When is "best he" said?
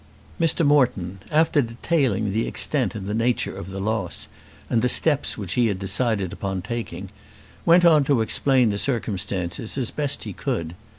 9.91-10.33